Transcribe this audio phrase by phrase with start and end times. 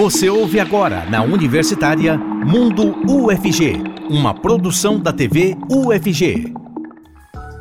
[0.00, 6.54] Você ouve agora na Universitária Mundo UFG, uma produção da TV UFG.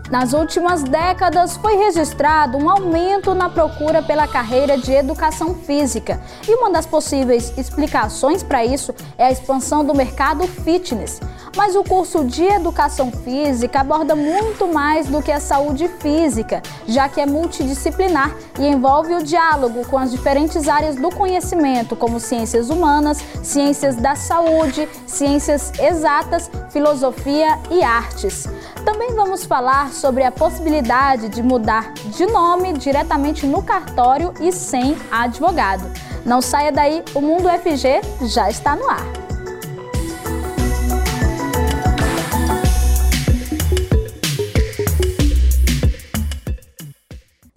[0.09, 6.19] Nas últimas décadas, foi registrado um aumento na procura pela carreira de educação física.
[6.47, 11.19] E uma das possíveis explicações para isso é a expansão do mercado fitness.
[11.55, 17.07] Mas o curso de educação física aborda muito mais do que a saúde física, já
[17.07, 22.69] que é multidisciplinar e envolve o diálogo com as diferentes áreas do conhecimento, como ciências
[22.69, 28.47] humanas, ciências da saúde, ciências exatas, filosofia e artes.
[28.85, 34.97] Também vamos falar sobre a possibilidade de mudar de nome diretamente no cartório e sem
[35.11, 35.91] advogado.
[36.25, 39.28] Não saia daí, o Mundo FG já está no ar.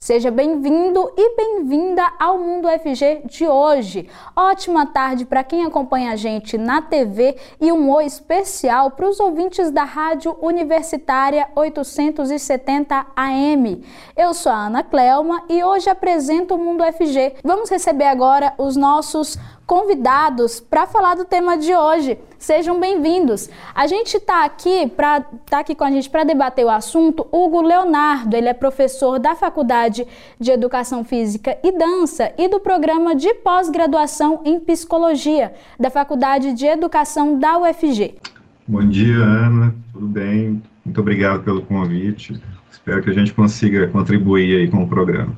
[0.02, 4.09] Seja bem-vindo e bem-vinda ao Mundo FG de hoje.
[4.34, 9.21] Ótima tarde para quem acompanha a gente na TV e um oi especial para os
[9.21, 13.85] ouvintes da Rádio Universitária 870 AM.
[14.16, 17.37] Eu sou a Ana Clelma e hoje apresento o Mundo FG.
[17.45, 22.18] Vamos receber agora os nossos convidados para falar do tema de hoje.
[22.38, 23.49] Sejam bem-vindos.
[23.74, 27.27] A gente está aqui para tá aqui com a gente para debater o assunto.
[27.30, 30.07] Hugo Leonardo, ele é professor da Faculdade
[30.38, 36.66] de Educação Física e Dança e do programa de pós-graduação em Psicologia da Faculdade de
[36.66, 38.16] Educação da UFG.
[38.66, 39.74] Bom dia, Ana.
[39.93, 40.63] Tudo bem?
[40.85, 42.41] Muito obrigado pelo convite.
[42.71, 45.37] Espero que a gente consiga contribuir aí com o programa.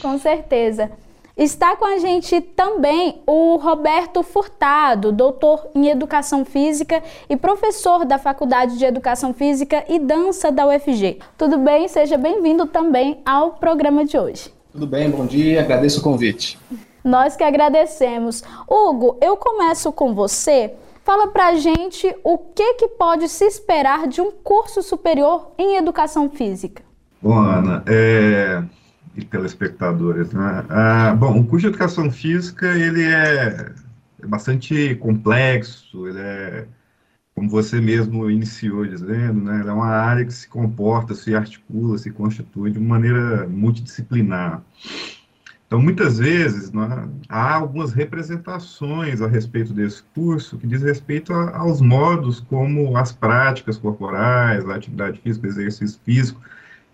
[0.00, 0.90] Com certeza.
[1.36, 8.18] Está com a gente também o Roberto Furtado, doutor em Educação Física e professor da
[8.18, 11.20] Faculdade de Educação Física e Dança da UFG.
[11.38, 11.88] Tudo bem?
[11.88, 14.52] Seja bem-vindo também ao programa de hoje.
[14.72, 16.58] Tudo bem, bom dia, agradeço o convite.
[17.02, 18.42] Nós que agradecemos.
[18.68, 20.74] Hugo, eu começo com você.
[21.02, 26.28] Fala pra gente o que, que pode se esperar de um curso superior em Educação
[26.28, 26.82] Física.
[27.22, 28.62] Bom, Ana, é
[29.16, 30.32] e telespectadores.
[30.32, 30.64] Né?
[30.68, 33.72] Ah, bom, o curso de educação física ele é,
[34.22, 36.66] é, bastante complexo, ele é,
[37.34, 41.96] como você mesmo iniciou dizendo, né, ele é uma área que se comporta, se articula,
[41.98, 44.62] se constitui de uma maneira multidisciplinar.
[45.66, 51.56] Então, muitas vezes, né, há algumas representações a respeito desse curso que diz respeito a,
[51.56, 56.42] aos modos como as práticas corporais, a atividade física, o exercício físico,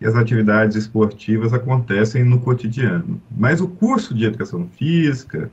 [0.00, 3.20] e as atividades esportivas acontecem no cotidiano.
[3.36, 5.50] Mas o curso de educação física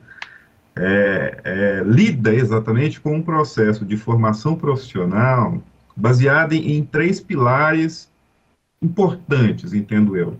[0.76, 5.62] é, é, lida exatamente com um processo de formação profissional
[5.96, 8.10] baseado em, em três pilares
[8.80, 10.38] importantes, entendo eu.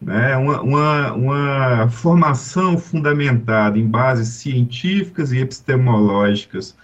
[0.00, 0.36] Né?
[0.36, 6.76] Uma, uma, uma formação fundamentada em bases científicas e epistemológicas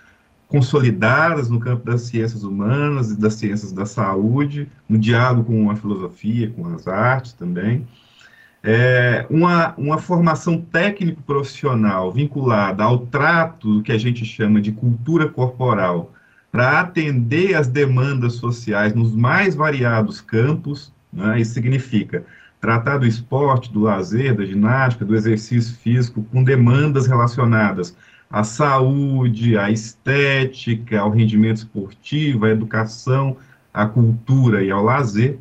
[0.55, 5.75] consolidadas no campo das ciências humanas e das ciências da saúde, no diálogo com a
[5.75, 7.85] filosofia, com as artes também.
[8.63, 15.29] É, uma, uma formação técnico-profissional vinculada ao trato do que a gente chama de cultura
[15.29, 16.13] corporal,
[16.53, 22.25] para atender às demandas sociais nos mais variados campos, né, isso significa
[22.61, 27.97] tratar do esporte, do lazer, da ginástica, do exercício físico, com demandas relacionadas
[28.35, 33.37] à saúde, à estética, ao rendimento esportivo, à educação,
[33.73, 35.39] à cultura e ao lazer,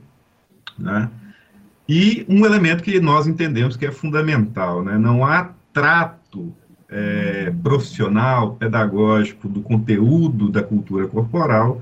[0.78, 1.10] né?
[1.90, 4.96] E um elemento que nós entendemos que é fundamental, né?
[4.96, 6.54] Não há trato
[6.88, 11.82] é, profissional, pedagógico do conteúdo da cultura corporal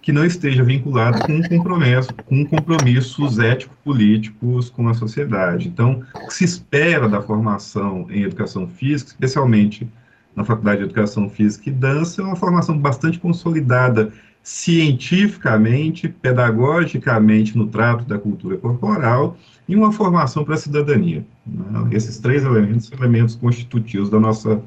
[0.00, 5.66] que não esteja vinculado com compromisso, com compromissos ético-políticos com a sociedade.
[5.66, 9.90] Então, o que se espera da formação em educação física, especialmente
[10.34, 14.12] na Faculdade de Educação Física e Dança, é uma formação bastante consolidada
[14.42, 21.24] cientificamente, pedagogicamente no trato da cultura corporal e uma formação para a cidadania.
[21.46, 21.88] Né?
[21.92, 24.60] Esses três elementos são elementos constitutivos da nossa,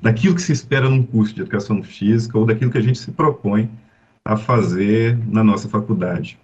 [0.00, 3.10] daquilo que se espera num curso de educação física ou daquilo que a gente se
[3.10, 3.68] propõe
[4.24, 6.38] a fazer na nossa faculdade.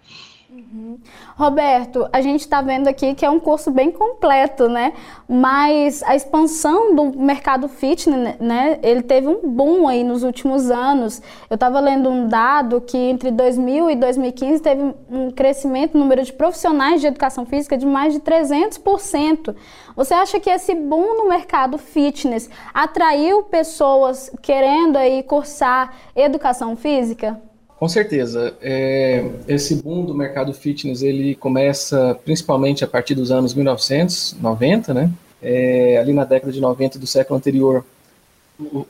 [1.36, 4.92] Roberto, a gente está vendo aqui que é um curso bem completo, né?
[5.28, 8.78] Mas a expansão do mercado fitness, né?
[8.82, 11.22] Ele teve um boom aí nos últimos anos.
[11.48, 16.22] Eu estava lendo um dado que entre 2000 e 2015 teve um crescimento no número
[16.22, 19.54] de profissionais de educação física de mais de 300%.
[19.96, 27.40] Você acha que esse boom no mercado fitness atraiu pessoas querendo aí cursar educação física?
[27.80, 28.52] Com certeza.
[28.60, 35.10] É, esse boom do mercado fitness ele começa principalmente a partir dos anos 1990, né?
[35.42, 37.82] É, ali na década de 90 do século anterior,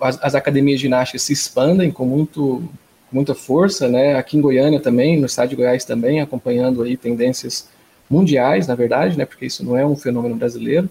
[0.01, 2.65] as, as, academias ginásticas se expandem com muito,
[3.13, 4.17] muita força, né?
[4.17, 7.69] Aqui em Goiânia também, no estado de Goiás também, acompanhando aí tendências
[8.11, 9.25] mundiais, na verdade, né?
[9.25, 10.89] Porque isso não é um fenômeno brasileiro.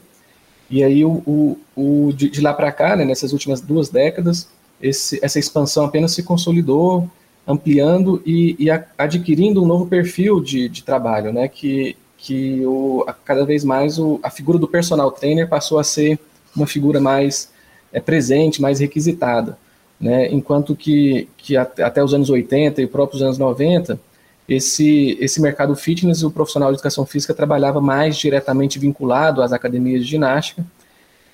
[0.69, 4.47] E aí, o, o, o de, de, lá para cá, né, nessas últimas duas décadas,
[4.81, 7.09] esse, essa expansão apenas se consolidou,
[7.49, 13.03] ampliando e, e a, adquirindo um novo perfil de, de trabalho, né, que, que o,
[13.07, 16.19] a, cada vez mais o, a figura do personal trainer passou a ser
[16.55, 17.51] uma figura mais
[17.91, 19.57] é, presente, mais requisitada.
[19.99, 23.99] Né, enquanto que, que até os anos 80 e próprios anos 90,
[24.47, 30.01] esse, esse mercado fitness, o profissional de educação física trabalhava mais diretamente vinculado às academias
[30.01, 30.63] de ginástica.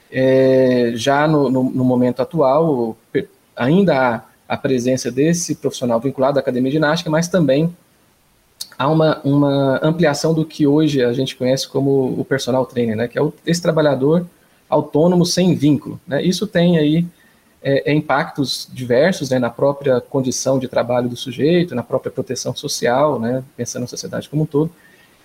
[0.09, 2.97] É, já no, no, no, momento atual,
[3.55, 7.75] ainda há a presença desse profissional vinculado à academia de ginástica, mas também
[8.77, 13.07] há uma, uma ampliação do que hoje a gente conhece como o personal trainer, né,
[13.07, 14.25] que é o, esse trabalhador
[14.69, 15.99] autônomo sem vínculo.
[16.07, 16.23] Né?
[16.23, 17.05] Isso tem aí
[17.63, 22.55] é, é, impactos diversos né, na própria condição de trabalho do sujeito, na própria proteção
[22.55, 24.71] social, né, pensando na sociedade como um todo,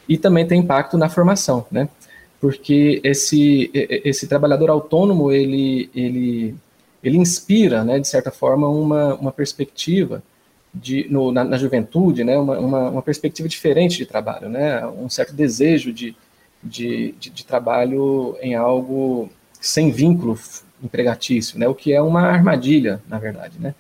[0.09, 1.89] e também tem impacto na formação, né,
[2.41, 6.55] porque esse, esse trabalhador autônomo, ele, ele,
[7.03, 10.23] ele inspira, né, de certa forma, uma, uma perspectiva
[10.73, 15.09] de, no, na, na, juventude, né, uma, uma, uma, perspectiva diferente de trabalho, né, um
[15.09, 16.15] certo desejo de,
[16.63, 19.29] de, de, de trabalho em algo
[19.61, 20.39] sem vínculo
[20.83, 21.69] empregatício, né?
[21.69, 23.75] O que é uma armadilha, na verdade, né?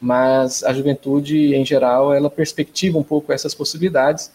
[0.00, 4.30] Mas a juventude, em geral, ela perspectiva um pouco essas possibilidades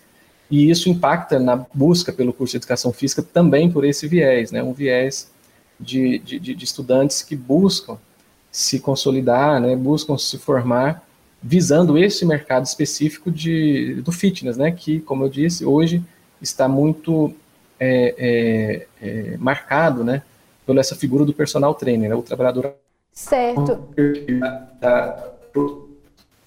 [0.49, 4.61] e isso impacta na busca pelo curso de educação física também por esse viés, né?
[4.61, 5.31] Um viés
[5.79, 7.97] de, de, de estudantes que buscam
[8.51, 9.75] se consolidar, né?
[9.75, 11.07] Buscam se formar
[11.41, 14.71] visando esse mercado específico de, do fitness, né?
[14.71, 16.03] Que, como eu disse, hoje
[16.41, 17.33] está muito
[17.79, 20.21] é, é, é, marcado, né?
[20.65, 22.15] pela essa figura do personal trainer, né?
[22.15, 22.73] o trabalhador.
[23.11, 23.89] Certo.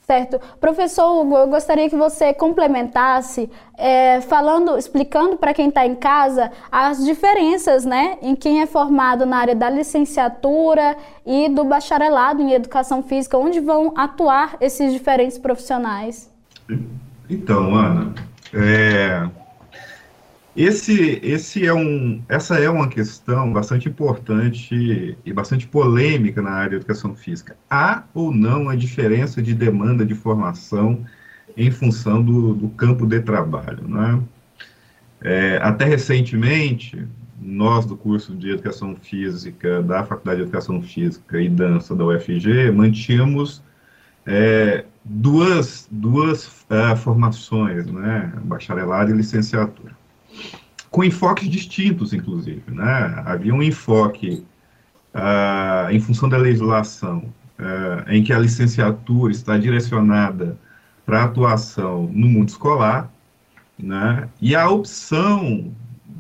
[0.07, 0.39] Certo.
[0.61, 6.53] Professor Hugo, eu gostaria que você complementasse, é, falando, explicando para quem está em casa
[6.71, 12.53] as diferenças né, em quem é formado na área da licenciatura e do bacharelado em
[12.53, 16.31] educação física, onde vão atuar esses diferentes profissionais.
[17.31, 18.15] Então, Ana,
[18.53, 19.27] é,
[20.57, 26.71] esse, esse é um, essa é uma questão bastante importante e bastante polêmica na área
[26.71, 27.57] de educação física.
[27.69, 31.05] Há ou não a diferença de demanda de formação
[31.57, 33.89] em função do, do campo de trabalho?
[33.89, 34.23] Né?
[35.23, 37.05] É, até recentemente,
[37.41, 42.71] nós do curso de Educação Física da Faculdade de Educação Física e Dança da UFG
[42.71, 43.61] mantínhamos
[44.25, 48.33] é, duas, duas uh, formações, né?
[48.45, 50.04] bacharelado e licenciatura
[50.95, 52.63] com enfoques distintos, inclusive.
[52.69, 53.23] Né?
[53.27, 54.45] Havia um enfoque
[55.13, 57.25] uh, em função da legislação,
[57.59, 60.57] uh, em que a licenciatura está direcionada
[61.05, 63.11] para atuação no mundo escolar,
[63.77, 64.29] né?
[64.41, 65.73] e a opção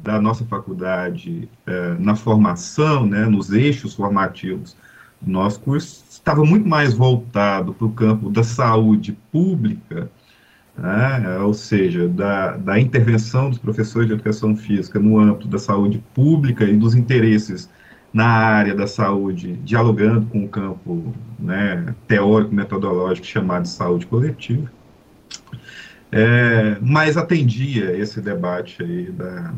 [0.02, 4.76] da nossa faculdade uh, na formação, né, nos eixos formativos
[5.22, 10.10] do nosso curso, estava muito mais voltado para o campo da saúde pública
[10.76, 11.38] né?
[11.38, 16.64] ou seja, da, da intervenção dos professores de educação física no âmbito da saúde pública
[16.64, 17.68] e dos interesses
[18.12, 24.70] na área da saúde, dialogando com o campo né, teórico-metodológico chamado de saúde coletiva,
[26.12, 29.54] é, mas atendia esse debate aí da,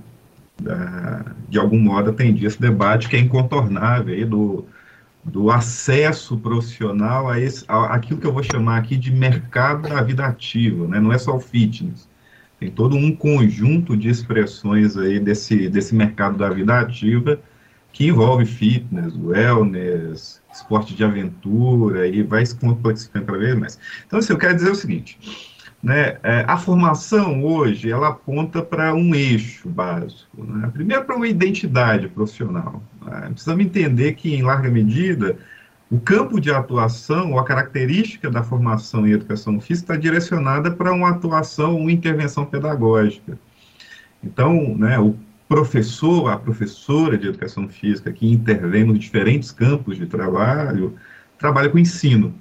[0.63, 4.65] da, de algum modo atendia esse debate que é incontornável aí do,
[5.27, 10.01] do acesso profissional a, esse, a aquilo que eu vou chamar aqui de mercado da
[10.01, 11.01] vida ativa, né?
[11.01, 12.09] não é só o fitness,
[12.61, 17.41] tem todo um conjunto de expressões aí desse, desse mercado da vida ativa
[17.93, 23.79] que envolve fitness, wellness, esporte de aventura, e vai se complexificando cada vez mais.
[24.07, 25.19] Então, assim, eu quero dizer o seguinte,
[25.83, 30.71] né, é, a formação hoje, ela aponta para um eixo básico, né?
[30.73, 33.29] primeiro para uma identidade profissional, né?
[33.31, 35.37] precisamos entender que, em larga medida,
[35.91, 40.93] o campo de atuação, ou a característica da formação em educação física está direcionada para
[40.93, 43.39] uma atuação, uma intervenção pedagógica.
[44.23, 45.15] Então, né, o
[45.49, 50.97] professor, a professora de educação física que intervém nos diferentes campos de trabalho,
[51.39, 52.35] trabalha com ensino,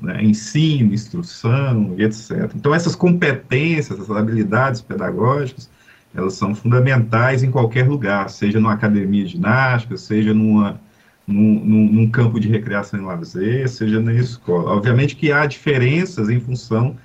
[0.00, 2.52] né, ensino, instrução e etc.
[2.54, 5.70] Então, essas competências, essas habilidades pedagógicas,
[6.14, 10.80] elas são fundamentais em qualquer lugar, seja numa academia de ginástica, seja numa,
[11.26, 14.72] num, num, num campo de recreação e lazer, seja na escola.
[14.72, 16.96] Obviamente que há diferenças em função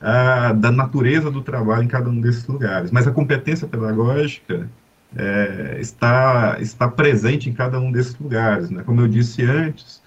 [0.00, 4.68] ah, da natureza do trabalho em cada um desses lugares, mas a competência pedagógica
[5.16, 8.70] é, está, está presente em cada um desses lugares.
[8.70, 8.82] Né?
[8.84, 10.01] Como eu disse antes,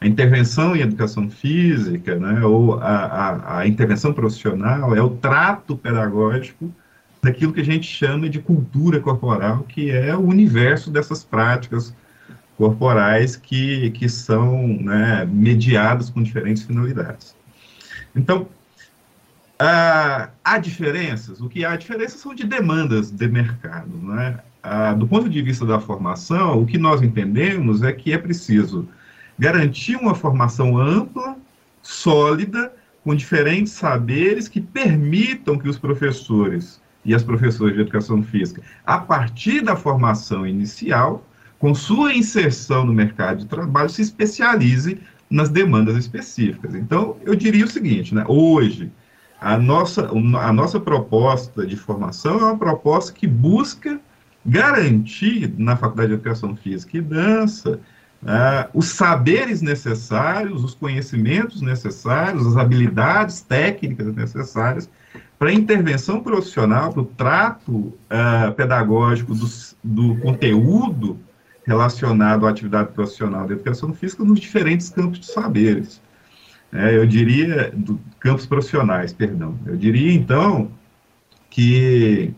[0.00, 5.76] a intervenção em educação física, né, ou a, a, a, intervenção profissional é o trato
[5.76, 6.72] pedagógico
[7.22, 11.94] daquilo que a gente chama de cultura corporal, que é o universo dessas práticas
[12.56, 17.34] corporais que, que são né, mediadas com diferentes finalidades.
[18.14, 18.48] Então,
[19.58, 21.40] ah, há diferenças?
[21.40, 23.90] O que há diferenças são de demandas de mercado.
[23.96, 24.38] Né?
[24.62, 28.88] Ah, do ponto de vista da formação, o que nós entendemos é que é preciso
[29.38, 31.36] garantir uma formação ampla,
[31.82, 32.72] sólida,
[33.04, 38.98] com diferentes saberes que permitam que os professores e as professoras de educação física, a
[38.98, 41.24] partir da formação inicial,
[41.58, 44.98] com sua inserção no mercado de trabalho, se especialize
[45.30, 46.74] nas demandas específicas.
[46.74, 48.24] Então, eu diria o seguinte, né?
[48.26, 48.90] Hoje,
[49.40, 54.00] a nossa, a nossa proposta de formação é uma proposta que busca
[54.44, 57.80] garantir na Faculdade de Educação Física e Dança
[58.22, 64.90] uh, os saberes necessários, os conhecimentos necessários, as habilidades técnicas necessárias
[65.38, 69.46] para a intervenção profissional, para o trato uh, pedagógico do,
[69.82, 71.18] do conteúdo
[71.66, 76.00] relacionado à atividade profissional da educação física nos diferentes campos de saberes.
[76.72, 79.58] É, eu diria, do, campos profissionais, perdão.
[79.66, 80.70] Eu diria, então,
[81.50, 82.34] que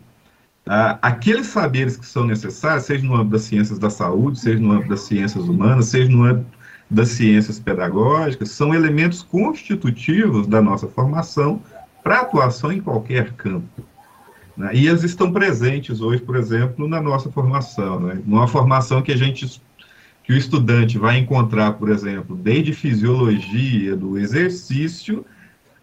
[0.71, 4.71] ah, aqueles saberes que são necessários, seja no âmbito das ciências da saúde, seja no
[4.71, 6.45] âmbito das ciências humanas, seja no âmbito
[6.87, 11.59] das ciências pedagógicas, são elementos constitutivos da nossa formação
[12.03, 13.83] para atuação em qualquer campo.
[14.55, 14.69] Né?
[14.75, 18.21] E eles estão presentes hoje, por exemplo, na nossa formação, né?
[18.23, 19.59] numa formação que a gente
[20.23, 25.25] que o estudante vai encontrar, por exemplo, desde fisiologia do exercício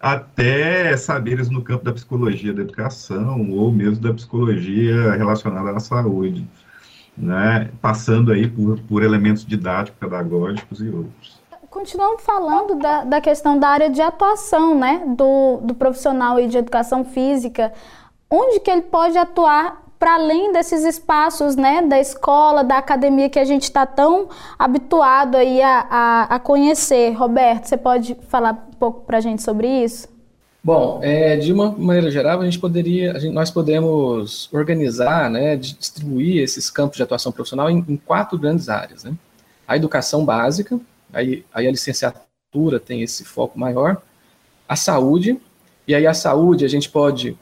[0.01, 6.47] até saberes no campo da psicologia da educação ou mesmo da psicologia relacionada à saúde,
[7.17, 7.71] né?
[7.81, 11.41] passando aí por, por elementos didáticos, pedagógicos e outros.
[11.71, 15.03] Continuando falando da, da questão da área de atuação né?
[15.17, 17.73] do, do profissional de educação física,
[18.31, 23.39] onde que ele pode atuar para além desses espaços, né, da escola, da academia que
[23.39, 27.13] a gente está tão habituado aí a, a, a, conhecer.
[27.13, 30.09] Roberto, você pode falar um pouco para a gente sobre isso?
[30.63, 35.57] Bom, é, de uma maneira geral, a gente poderia, a gente, nós podemos organizar, né,
[35.57, 39.15] distribuir esses campos de atuação profissional em, em quatro grandes áreas, né?
[39.67, 40.79] A educação básica,
[41.13, 44.03] aí, aí a licenciatura tem esse foco maior,
[44.69, 45.41] a saúde,
[45.87, 47.39] e aí a saúde a gente pode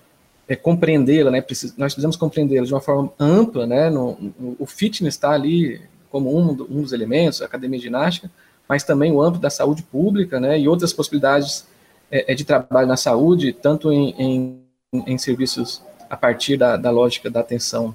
[0.49, 1.41] é, compreendê-la, né?
[1.41, 3.91] Precis, nós precisamos compreendê-la de uma forma ampla, né?
[3.91, 8.31] No, no, o fitness está ali como um, um, dos elementos, a academia de ginástica,
[8.69, 10.59] mas também o âmbito da saúde pública, né?
[10.59, 11.67] E outras possibilidades
[12.11, 14.61] é, é de trabalho na saúde, tanto em, em,
[15.07, 17.95] em serviços a partir da, da, lógica da atenção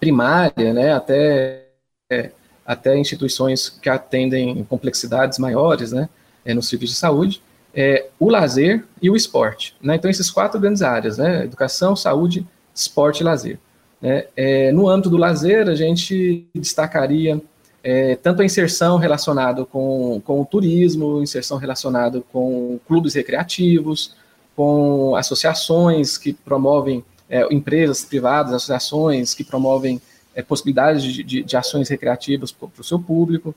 [0.00, 0.92] primária, né?
[0.92, 1.68] Até
[2.10, 2.30] é,
[2.66, 6.08] até instituições que atendem complexidades maiores, né?
[6.44, 7.42] É, no serviço de saúde
[7.74, 9.74] é, o lazer e o esporte.
[9.82, 9.96] Né?
[9.96, 11.44] Então, esses quatro grandes áreas, né?
[11.44, 13.58] educação, saúde, esporte e lazer.
[14.00, 14.26] Né?
[14.36, 17.40] É, no âmbito do lazer, a gente destacaria
[17.82, 24.14] é, tanto a inserção relacionada com, com o turismo, inserção relacionada com clubes recreativos,
[24.56, 30.00] com associações que promovem, é, empresas privadas, associações que promovem
[30.34, 33.54] é, possibilidades de, de, de ações recreativas para o seu público,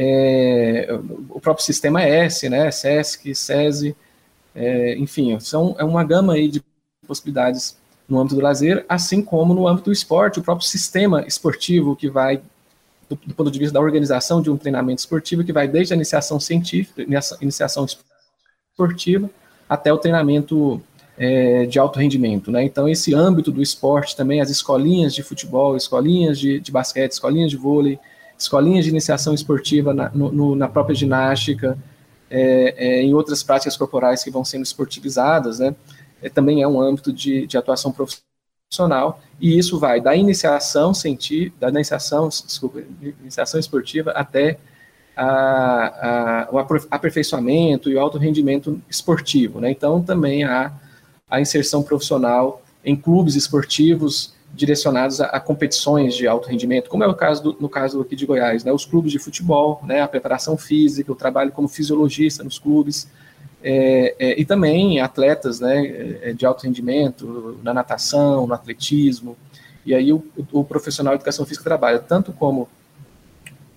[0.00, 0.86] é,
[1.28, 3.96] o próprio sistema S, né, SESC, SESI,
[4.54, 6.62] é, enfim, são, é uma gama aí de
[7.04, 7.76] possibilidades
[8.08, 12.08] no âmbito do lazer, assim como no âmbito do esporte, o próprio sistema esportivo que
[12.08, 12.40] vai,
[13.08, 15.96] do, do ponto de vista da organização de um treinamento esportivo, que vai desde a
[15.96, 17.04] iniciação científica,
[17.40, 17.84] iniciação
[18.72, 19.28] esportiva,
[19.68, 20.80] até o treinamento
[21.18, 22.52] é, de alto rendimento.
[22.52, 22.62] Né?
[22.62, 27.50] Então, esse âmbito do esporte também, as escolinhas de futebol, escolinhas de, de basquete, escolinhas
[27.50, 27.98] de vôlei,
[28.38, 31.76] escolinhas de iniciação esportiva na, no, na própria ginástica,
[32.30, 35.74] é, é, em outras práticas corporais que vão sendo esportivizadas, né?
[36.22, 41.56] É, também é um âmbito de, de, atuação profissional, e isso vai da iniciação científica,
[41.60, 42.82] da iniciação, desculpa,
[43.20, 44.58] iniciação esportiva até
[45.16, 46.58] a, a, o
[46.90, 49.70] aperfeiçoamento e o alto rendimento esportivo, né?
[49.70, 50.72] Então também há
[51.28, 57.06] a inserção profissional em clubes esportivos direcionados a, a, competições de alto rendimento, como é
[57.06, 60.08] o caso do, no caso aqui de Goiás, né, os clubes de futebol, né, a
[60.08, 63.08] preparação física, o trabalho como fisiologista nos clubes,
[63.62, 69.36] é, é, e também atletas né, é, de alto rendimento, na natação, no atletismo,
[69.84, 72.68] e aí o, o profissional de educação física trabalha tanto como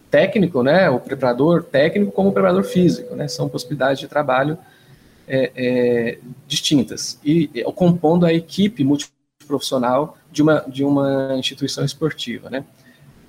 [0.09, 4.57] técnico, né, o preparador técnico, como o preparador físico, né, são possibilidades de trabalho
[5.27, 9.09] é, é, distintas, e compondo a equipe multi
[9.47, 12.63] profissional de uma, de uma instituição esportiva, né?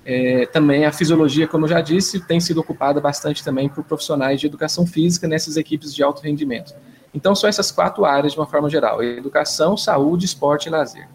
[0.05, 4.39] É, também a fisiologia, como eu já disse, tem sido ocupada bastante também por profissionais
[4.39, 6.73] de educação física nessas equipes de alto rendimento.
[7.13, 11.07] Então, são essas quatro áreas de uma forma geral: educação, saúde, esporte e lazer.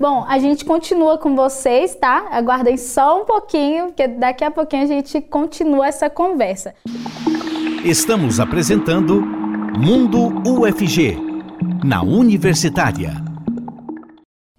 [0.00, 2.26] Bom, a gente continua com vocês, tá?
[2.32, 6.74] Aguardem só um pouquinho, porque daqui a pouquinho a gente continua essa conversa.
[7.84, 11.16] Estamos apresentando Mundo UFG,
[11.84, 13.21] na Universitária.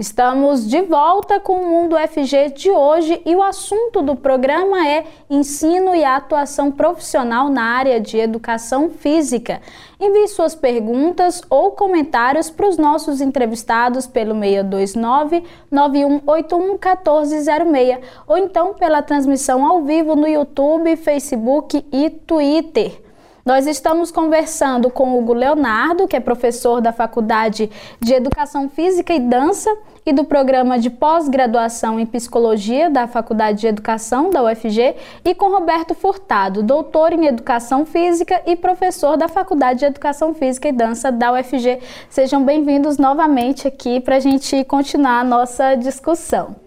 [0.03, 5.05] Estamos de volta com o Mundo FG de hoje e o assunto do programa é
[5.29, 9.62] ensino e atuação profissional na área de educação física.
[9.98, 15.41] Envie suas perguntas ou comentários para os nossos entrevistados pelo 629
[15.72, 23.01] 9181 1406 ou então pela transmissão ao vivo no YouTube, Facebook e Twitter.
[23.45, 27.69] Nós estamos conversando com Hugo Leonardo, que é professor da Faculdade
[28.01, 29.69] de Educação Física e Dança
[30.05, 35.50] e do programa de pós-graduação em Psicologia da Faculdade de Educação da UFG, e com
[35.50, 41.12] Roberto Furtado, doutor em Educação Física e professor da Faculdade de Educação Física e Dança
[41.12, 41.79] da UFG.
[42.10, 46.62] Sejam bem-vindos novamente aqui para a gente continuar a nossa discussão.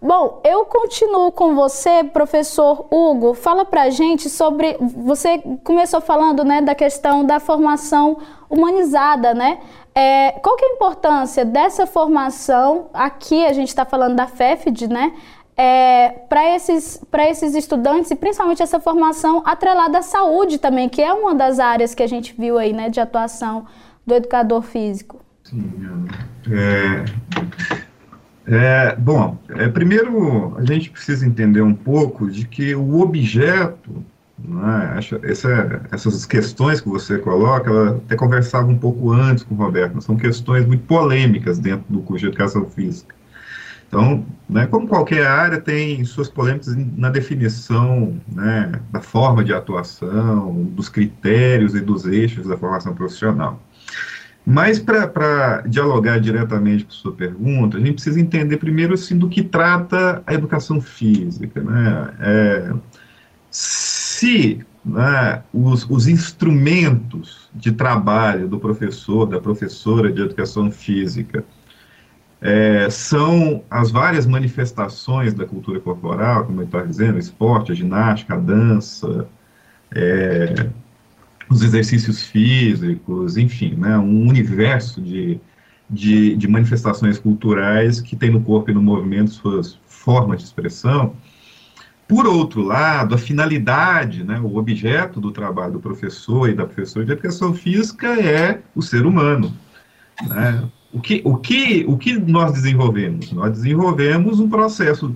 [0.00, 3.34] Bom, eu continuo com você, professor Hugo.
[3.34, 4.76] Fala pra gente sobre.
[4.80, 9.58] Você começou falando né, da questão da formação humanizada, né?
[9.92, 12.88] É, qual que é a importância dessa formação?
[12.94, 15.12] Aqui a gente está falando da FEFD, né?
[15.56, 21.12] É, para esses, esses estudantes e principalmente essa formação atrelada à saúde também, que é
[21.12, 23.66] uma das áreas que a gente viu aí, né, de atuação
[24.06, 25.20] do educador físico.
[25.42, 26.06] Sim,
[26.48, 27.04] é,
[28.50, 34.02] é, bom, é, primeiro a gente precisa entender um pouco de que o objeto,
[34.38, 39.58] né, essa, essas questões que você coloca, ela até conversava um pouco antes com o
[39.58, 43.14] Roberto, são questões muito polêmicas dentro do curso de educação física.
[43.86, 50.64] Então, né, como qualquer área, tem suas polêmicas na definição né, da forma de atuação,
[50.72, 53.60] dos critérios e dos eixos da formação profissional.
[54.50, 59.42] Mas para dialogar diretamente com sua pergunta, a gente precisa entender primeiro assim, do que
[59.42, 61.62] trata a educação física.
[61.62, 62.14] Né?
[62.18, 62.72] É,
[63.50, 71.44] se né, os, os instrumentos de trabalho do professor, da professora de educação física,
[72.40, 77.74] é, são as várias manifestações da cultura corporal, como eu estava dizendo, o esporte, a
[77.74, 79.28] ginástica, a dança,
[79.94, 80.70] é,
[81.48, 85.40] os exercícios físicos, enfim, né, um universo de,
[85.88, 91.14] de, de, manifestações culturais que tem no corpo e no movimento suas formas de expressão.
[92.06, 97.04] Por outro lado, a finalidade, né, o objeto do trabalho do professor e da professora
[97.04, 99.52] de educação física é o ser humano.
[100.26, 100.64] Né?
[100.92, 103.30] O, que, o, que, o que nós desenvolvemos?
[103.32, 105.14] Nós desenvolvemos um processo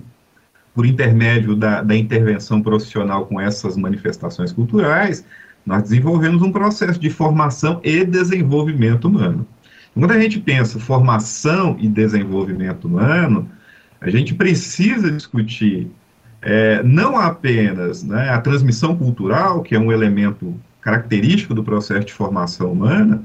[0.73, 5.25] por intermédio da, da intervenção profissional com essas manifestações culturais,
[5.65, 9.45] nós desenvolvemos um processo de formação e desenvolvimento humano.
[9.93, 13.47] Quando a gente pensa formação e desenvolvimento humano,
[14.01, 15.89] a gente precisa discutir
[16.41, 22.13] é, não apenas né, a transmissão cultural, que é um elemento característico do processo de
[22.13, 23.23] formação humana,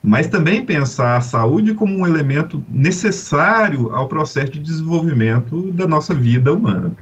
[0.00, 6.14] mas também pensar a saúde como um elemento necessário ao processo de desenvolvimento da nossa
[6.14, 6.92] vida humana.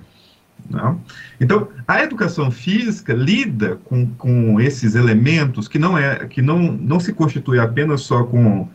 [0.73, 0.97] Né?
[1.41, 6.99] Então, a educação física lida com, com esses elementos que não é que não, não
[6.99, 8.69] se constitui apenas só com,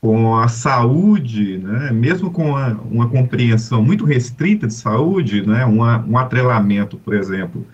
[0.00, 6.04] com a saúde, né, mesmo com a, uma compreensão muito restrita de saúde, né, uma,
[6.06, 7.66] um atrelamento, por exemplo,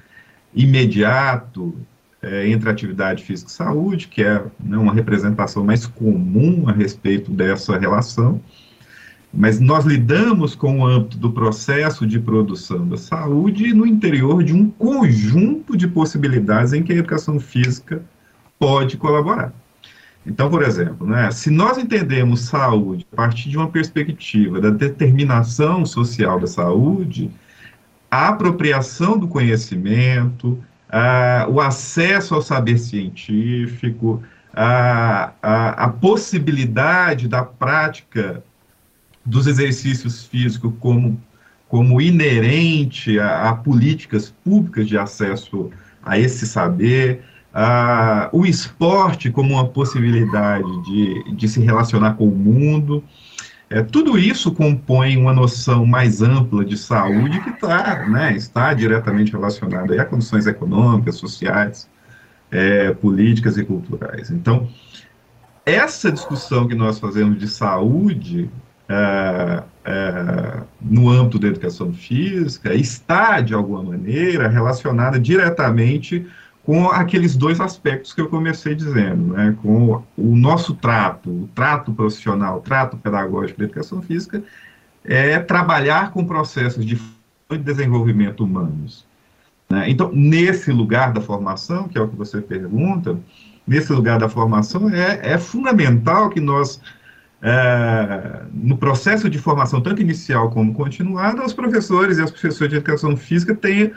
[0.55, 1.75] imediato
[2.23, 7.31] é, entre atividade física e saúde, que é né, uma representação mais comum a respeito
[7.31, 8.41] dessa relação,
[9.37, 14.55] mas nós lidamos com o âmbito do processo de produção da saúde no interior de
[14.55, 18.03] um conjunto de possibilidades em que a educação física
[18.59, 19.53] pode colaborar.
[20.27, 25.85] Então, por exemplo, né, se nós entendemos saúde a partir de uma perspectiva da determinação
[25.85, 27.31] social da saúde,
[28.11, 34.23] a apropriação do conhecimento, a, o acesso ao saber científico,
[34.55, 38.43] a, a, a possibilidade da prática
[39.25, 41.21] dos exercícios físicos como,
[41.69, 45.71] como inerente a, a políticas públicas de acesso
[46.03, 52.37] a esse saber, a, o esporte como uma possibilidade de, de se relacionar com o
[52.37, 53.03] mundo.
[53.71, 59.33] É, tudo isso compõe uma noção mais ampla de saúde que tá, né, está diretamente
[59.33, 61.89] relacionada a condições econômicas, sociais,
[62.51, 64.31] é, políticas e culturais.
[64.31, 64.69] Então,
[65.65, 68.51] essa discussão que nós fazemos de saúde
[68.89, 76.27] uh, é, no âmbito da educação física está, de alguma maneira, relacionada diretamente
[76.65, 81.93] com aqueles dois aspectos que eu comecei dizendo, né, com o nosso trato, o trato
[81.93, 84.43] profissional, o trato pedagógico da educação física,
[85.05, 86.99] é trabalhar com processos de
[87.63, 89.07] desenvolvimento humanos.
[89.69, 89.91] Né?
[89.91, 93.19] Então, nesse lugar da formação, que é o que você pergunta,
[93.67, 96.81] nesse lugar da formação, é, é fundamental que nós
[97.47, 102.77] é, no processo de formação, tanto inicial como continuada, os professores e as professoras de
[102.77, 103.91] educação física tenham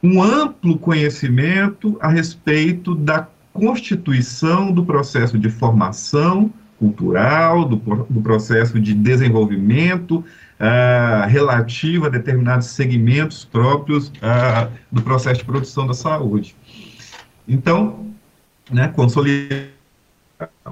[0.00, 8.78] um amplo conhecimento a respeito da constituição do processo de formação cultural, do, do processo
[8.78, 10.18] de desenvolvimento
[10.60, 16.54] uh, relativo a determinados segmentos próprios uh, do processo de produção da saúde.
[17.48, 18.06] Então,
[18.70, 19.73] né, consolidar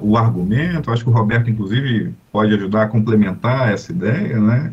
[0.01, 4.73] o argumento, acho que o Roberto, inclusive, pode ajudar a complementar essa ideia, né?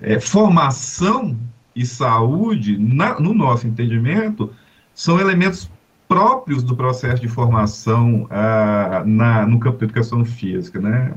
[0.00, 1.36] É, formação
[1.74, 4.50] e saúde, na, no nosso entendimento,
[4.94, 5.70] são elementos
[6.08, 11.12] próprios do processo de formação ah, na, no campo da educação física, né?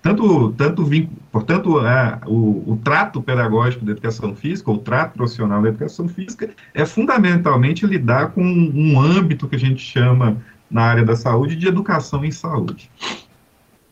[0.00, 0.88] Tanto, tanto
[1.30, 6.48] portanto, ah, o, o, trato pedagógico da educação física, o trato profissional da educação física,
[6.72, 10.38] é fundamentalmente lidar com um âmbito que a gente chama
[10.70, 12.90] na área da saúde de educação em saúde.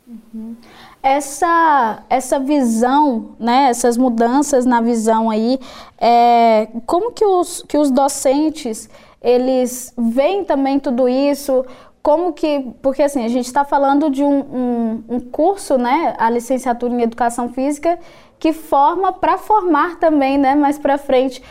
[0.07, 0.55] Uhum.
[1.01, 5.59] Essa, essa visão, né, essas mudanças na visão aí,
[5.97, 8.89] é, como que os, que os docentes,
[9.21, 11.65] eles veem também tudo isso,
[12.01, 16.29] como que, porque assim, a gente está falando de um, um, um, curso, né, a
[16.29, 17.99] licenciatura em Educação Física,
[18.39, 21.43] que forma para formar também, né, mais para frente.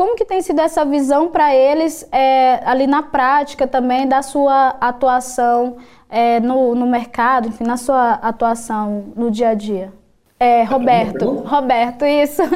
[0.00, 4.70] Como que tem sido essa visão para eles é, ali na prática também da sua
[4.80, 5.76] atuação
[6.08, 9.92] é, no, no mercado, enfim, na sua atuação no dia a dia?
[10.38, 12.40] É, Roberto, Roberto, isso.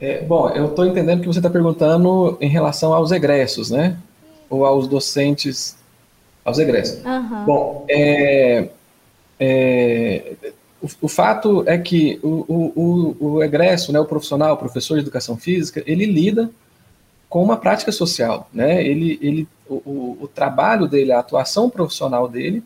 [0.00, 3.96] É, bom, eu estou entendendo que você está perguntando em relação aos egressos, né?
[4.48, 5.76] Ou aos docentes,
[6.42, 7.04] aos egressos.
[7.04, 7.44] Uhum.
[7.44, 8.68] Bom, é,
[9.38, 10.32] é,
[10.82, 15.00] o, o, fato é que o, o, o egresso, né, o profissional, o professor de
[15.00, 16.50] educação física, ele lida
[17.28, 18.84] com uma prática social, né?
[18.84, 22.62] Ele, ele, o, o trabalho dele, a atuação profissional dele,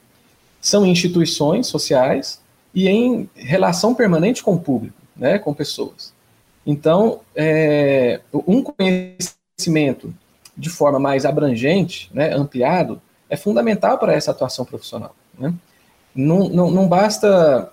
[0.58, 2.40] são instituições sociais
[2.74, 6.14] e em relação permanente com o público, né, com pessoas.
[6.66, 10.14] Então, é, um conhecimento
[10.56, 15.14] de forma mais abrangente, né, ampliado, é fundamental para essa atuação profissional.
[15.38, 15.52] Né?
[16.14, 17.70] Não, não, não basta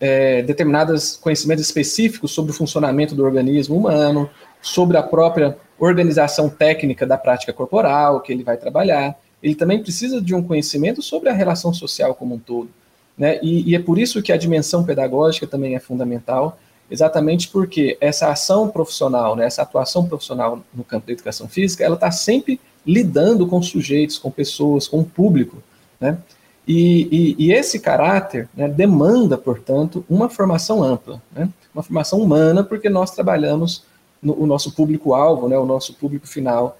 [0.00, 4.28] é, determinados conhecimentos específicos sobre o funcionamento do organismo humano,
[4.60, 9.16] sobre a própria organização técnica da prática corporal que ele vai trabalhar.
[9.42, 12.70] Ele também precisa de um conhecimento sobre a relação social como um todo.
[13.18, 13.38] Né?
[13.42, 16.58] E, e é por isso que a dimensão pedagógica também é fundamental,
[16.90, 21.94] exatamente porque essa ação profissional, né, essa atuação profissional no campo da educação física, ela
[21.94, 25.62] está sempre lidando com sujeitos, com pessoas, com o público.
[26.00, 26.18] Né?
[26.66, 31.48] E, e, e esse caráter né, demanda, portanto, uma formação ampla, né?
[31.74, 33.84] uma formação humana, porque nós trabalhamos
[34.22, 36.78] no o nosso público-alvo, né, o nosso público final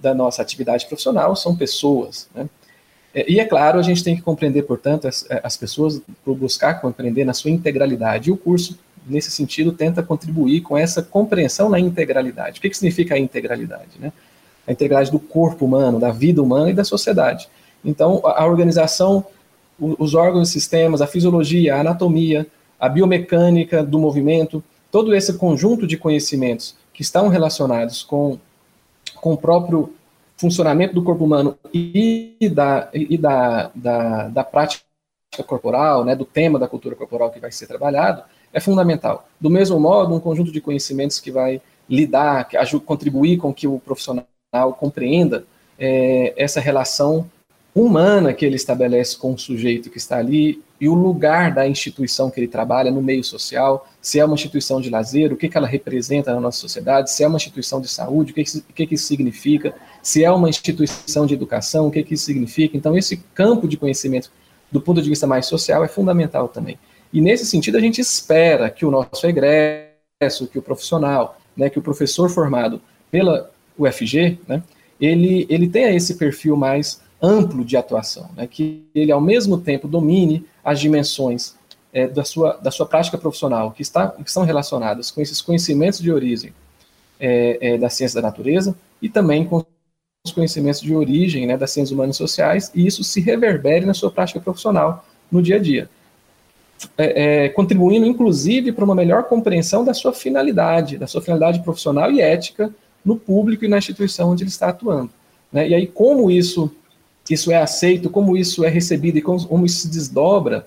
[0.00, 2.28] da nossa atividade profissional são pessoas.
[2.34, 2.48] Né?
[3.14, 7.24] E é claro, a gente tem que compreender, portanto, as, as pessoas, por buscar compreender
[7.24, 8.30] na sua integralidade.
[8.30, 12.58] E o curso, nesse sentido, tenta contribuir com essa compreensão na integralidade.
[12.58, 13.90] O que, que significa a integralidade?
[14.00, 14.12] Né?
[14.66, 17.48] A integralidade do corpo humano, da vida humana e da sociedade.
[17.84, 19.24] Então, a organização,
[19.78, 22.46] os órgãos e sistemas, a fisiologia, a anatomia,
[22.78, 28.38] a biomecânica do movimento, todo esse conjunto de conhecimentos que estão relacionados com,
[29.16, 29.94] com o próprio
[30.36, 34.84] funcionamento do corpo humano e da, e da, da, da prática
[35.46, 39.26] corporal, né, do tema da cultura corporal que vai ser trabalhado, é fundamental.
[39.40, 43.66] Do mesmo modo, um conjunto de conhecimentos que vai lidar, que ajuda, contribuir com que
[43.66, 44.26] o profissional
[44.78, 45.44] compreenda
[45.78, 47.30] é, essa relação
[47.74, 52.30] humana que ele estabelece com o sujeito que está ali e o lugar da instituição
[52.30, 55.56] que ele trabalha no meio social, se é uma instituição de lazer, o que, que
[55.56, 58.94] ela representa na nossa sociedade, se é uma instituição de saúde, o que, que, que
[58.94, 62.76] isso significa, se é uma instituição de educação, o que, que isso significa.
[62.76, 64.30] Então, esse campo de conhecimento,
[64.72, 66.78] do ponto de vista mais social, é fundamental também.
[67.12, 71.78] E nesse sentido, a gente espera que o nosso egresso, que o profissional, né, que
[71.78, 74.62] o professor formado pela UFG, né,
[75.00, 79.86] ele, ele tenha esse perfil mais amplo de atuação, né, que ele ao mesmo tempo
[79.86, 81.54] domine as dimensões
[81.92, 86.00] é, da, sua, da sua prática profissional que, está, que estão relacionadas com esses conhecimentos
[86.00, 86.52] de origem
[87.20, 89.64] é, é, da ciência da natureza e também com
[90.24, 93.94] os conhecimentos de origem né, das ciências humanas e sociais, e isso se reverbere na
[93.94, 95.88] sua prática profissional no dia a dia.
[96.96, 102.10] é, é, contribuindo, inclusive, para uma melhor compreensão da sua finalidade, da sua finalidade profissional
[102.10, 102.72] e ética
[103.04, 105.10] no público e na instituição onde ele está atuando.
[105.52, 105.68] Né?
[105.68, 106.74] E aí, como isso,
[107.30, 110.66] isso é aceito, como isso é recebido e como, isso se desdobra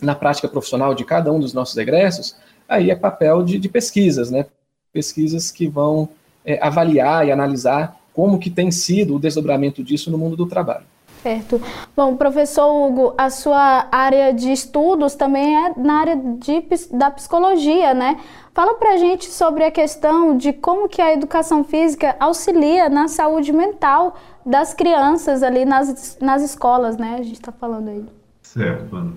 [0.00, 2.34] na prática profissional de cada um dos nossos egressos,
[2.68, 4.46] aí é papel de, de pesquisas, né?
[4.92, 6.08] pesquisas que vão
[6.44, 10.84] é, avaliar e analisar como que tem sido o desdobramento disso no mundo do trabalho.
[11.22, 11.60] Certo.
[11.96, 17.94] Bom, professor Hugo, a sua área de estudos também é na área de, da psicologia,
[17.94, 18.18] né?
[18.52, 23.52] Fala pra gente sobre a questão de como que a educação física auxilia na saúde
[23.52, 27.16] mental das crianças ali nas, nas escolas, né?
[27.20, 28.04] A gente está falando aí.
[28.42, 29.12] Certo, Ana.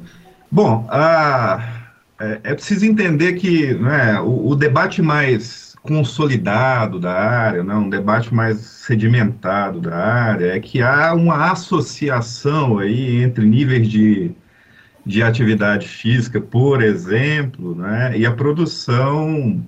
[0.52, 1.60] Bom, a,
[2.20, 7.90] é, é, preciso entender que né, o, o debate mais consolidado da área, né, um
[7.90, 14.32] debate mais sedimentado da área, é que há uma associação aí entre níveis de,
[15.06, 19.64] de atividade física, por exemplo, né, e a produção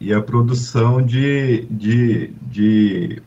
[0.00, 3.22] e a produção de, de, de,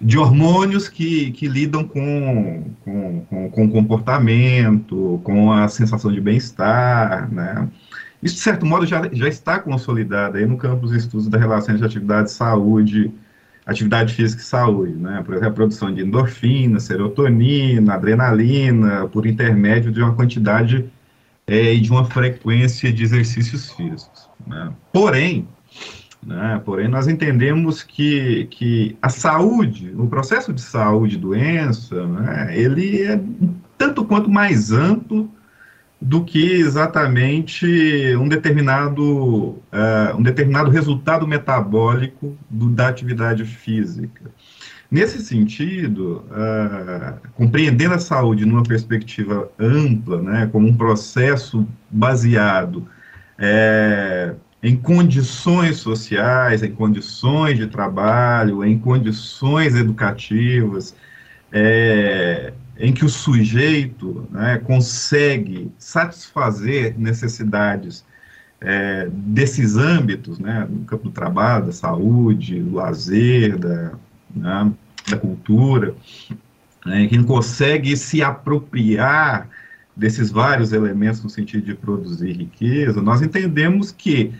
[0.00, 7.32] de hormônios que, que lidam com, com, com, com comportamento, com a sensação de bem-estar,
[7.32, 7.68] né,
[8.22, 11.74] isso, de certo modo, já, já está consolidado aí no campo dos estudos da relação
[11.74, 13.10] entre atividade saúde,
[13.64, 15.22] atividade física e saúde, né?
[15.24, 20.90] Por exemplo, a produção de endorfina, serotonina, adrenalina, por intermédio de uma quantidade
[21.46, 24.28] é, e de uma frequência de exercícios físicos.
[24.46, 24.72] Né?
[24.92, 25.48] Porém,
[26.24, 32.56] né, porém, nós entendemos que, que a saúde, o processo de saúde e doença, né,
[32.56, 33.20] ele é
[33.78, 35.30] tanto quanto mais amplo
[36.00, 44.30] do que exatamente um determinado, uh, um determinado resultado metabólico do, da atividade física.
[44.90, 52.88] Nesse sentido, uh, compreendendo a saúde numa perspectiva ampla, né, como um processo baseado
[53.38, 60.94] é, em condições sociais, em condições de trabalho, em condições educativas,
[61.52, 68.04] é, em que o sujeito né, consegue satisfazer necessidades
[68.58, 73.92] é, desses âmbitos, né, no campo do trabalho, da saúde, do lazer, da,
[74.34, 74.72] né,
[75.08, 75.94] da cultura,
[76.84, 79.46] né, que consegue se apropriar
[79.94, 84.32] desses vários elementos no sentido de produzir riqueza, nós entendemos que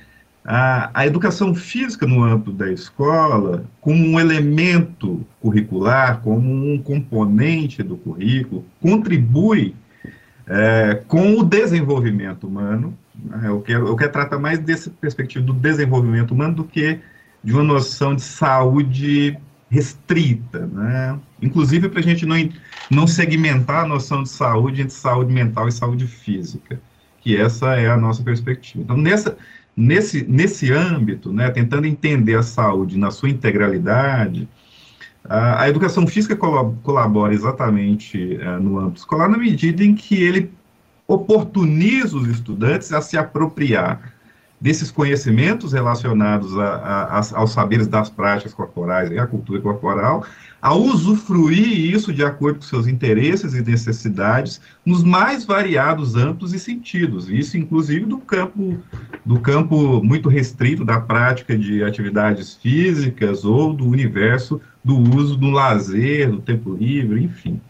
[0.44, 7.82] a, a educação física no âmbito da escola como um elemento curricular, como um componente
[7.82, 9.74] do currículo, contribui
[10.46, 12.96] é, com o desenvolvimento humano.
[13.14, 13.48] Né?
[13.48, 16.98] Eu, quero, eu quero tratar mais dessa perspectiva do desenvolvimento humano do que
[17.42, 19.38] de uma noção de saúde
[19.70, 21.18] restrita, né?
[21.40, 22.36] Inclusive para a gente não,
[22.90, 26.80] não segmentar a noção de saúde entre saúde mental e saúde física,
[27.20, 28.82] que essa é a nossa perspectiva.
[28.82, 29.38] Então, nessa,
[29.80, 34.46] Nesse, nesse âmbito, né, tentando entender a saúde na sua integralidade,
[35.24, 40.52] a, a educação física colabora exatamente uh, no âmbito escolar na medida em que ele
[41.08, 44.12] oportuniza os estudantes a se apropriar
[44.60, 50.24] desses conhecimentos relacionados a, a, a, aos saberes das práticas corporais e à cultura corporal,
[50.60, 56.58] a usufruir isso de acordo com seus interesses e necessidades nos mais variados âmbitos e
[56.58, 58.76] sentidos, isso inclusive do campo
[59.24, 65.50] do campo muito restrito da prática de atividades físicas ou do universo do uso do
[65.50, 67.60] lazer, do tempo livre, enfim.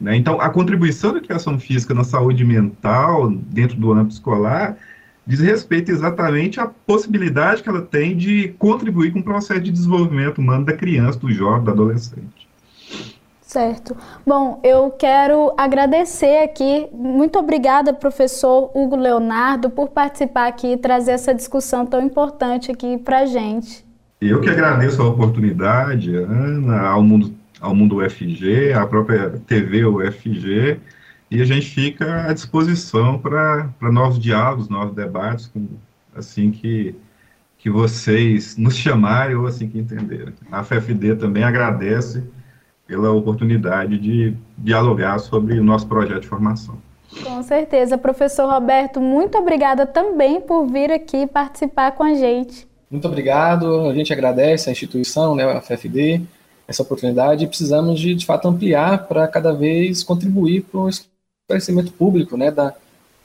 [0.00, 0.16] Né?
[0.16, 4.76] Então, a contribuição da educação física na saúde mental dentro do âmbito escolar
[5.26, 10.38] diz respeito exatamente à possibilidade que ela tem de contribuir com o processo de desenvolvimento
[10.38, 12.44] humano da criança, do jovem, do adolescente.
[13.54, 13.96] Certo.
[14.26, 16.88] Bom, eu quero agradecer aqui.
[16.92, 22.98] Muito obrigada, professor Hugo Leonardo, por participar aqui e trazer essa discussão tão importante aqui
[22.98, 23.84] para a gente.
[24.20, 30.80] Eu que agradeço a oportunidade, Ana, ao mundo, ao mundo UFG, à própria TV UFG,
[31.34, 35.66] e a gente fica à disposição para novos diálogos, novos debates, com,
[36.14, 36.94] assim que,
[37.58, 40.32] que vocês nos chamarem ou assim que entenderem.
[40.52, 42.22] A FFD também agradece
[42.86, 46.78] pela oportunidade de dialogar sobre o nosso projeto de formação.
[47.24, 47.98] Com certeza.
[47.98, 52.64] Professor Roberto, muito obrigada também por vir aqui participar com a gente.
[52.88, 53.88] Muito obrigado.
[53.88, 56.22] A gente agradece a instituição, né, a FFD,
[56.68, 60.88] essa oportunidade e precisamos de, de fato, ampliar para cada vez contribuir para o
[61.44, 62.72] esclarecimento público né, da,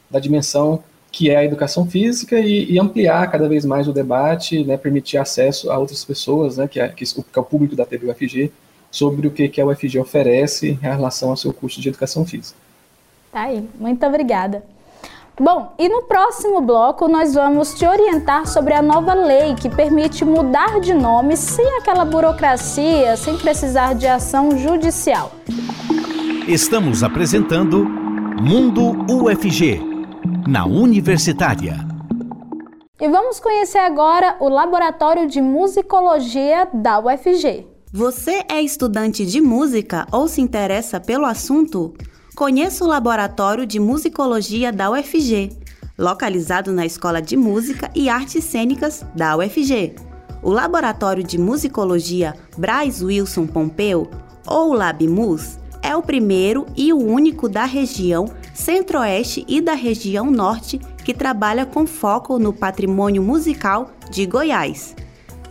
[0.09, 4.63] da dimensão que é a educação física e, e, ampliar cada vez mais o debate,
[4.63, 8.11] né, permitir acesso a outras pessoas, né, que, é, que, é o público da TV
[8.11, 8.51] UFG,
[8.91, 12.59] sobre o que, que a UFG oferece em relação ao seu curso de educação física.
[13.31, 14.63] Tá aí, muito obrigada.
[15.39, 20.25] Bom, e no próximo bloco nós vamos te orientar sobre a nova lei que permite
[20.25, 25.31] mudar de nome sem aquela burocracia, sem precisar de ação judicial.
[26.47, 28.08] Estamos apresentando
[28.41, 29.81] Mundo UFG,
[30.47, 31.75] na Universitária.
[32.97, 37.67] E vamos conhecer agora o Laboratório de Musicologia da UFG.
[37.91, 41.93] Você é estudante de música ou se interessa pelo assunto?
[42.33, 45.49] Conheça o Laboratório de Musicologia da UFG,
[45.97, 49.95] localizado na Escola de Música e Artes Cênicas da UFG.
[50.41, 54.09] O Laboratório de Musicologia Braz Wilson Pompeu,
[54.47, 60.79] ou LabMus, é o primeiro e o único da região Centro-Oeste e da região Norte
[61.03, 64.95] que trabalha com foco no patrimônio musical de Goiás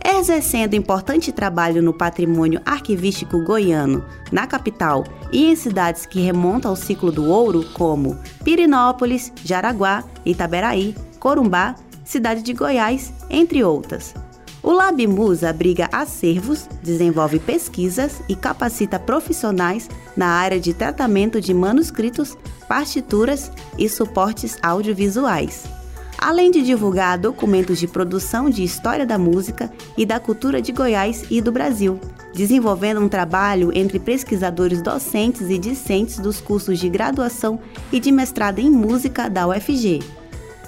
[0.01, 6.75] exercendo importante trabalho no patrimônio arquivístico goiano, na capital e em cidades que remontam ao
[6.75, 14.15] ciclo do ouro, como Pirinópolis, Jaraguá, Itaberaí, Corumbá, cidade de Goiás, entre outras.
[14.61, 22.37] O LabMus abriga acervos, desenvolve pesquisas e capacita profissionais na área de tratamento de manuscritos,
[22.67, 25.79] partituras e suportes audiovisuais
[26.21, 31.23] além de divulgar documentos de produção de história da música e da cultura de Goiás
[31.29, 31.99] e do Brasil,
[32.33, 37.59] desenvolvendo um trabalho entre pesquisadores docentes e discentes dos cursos de graduação
[37.91, 40.18] e de mestrado em música da UFG.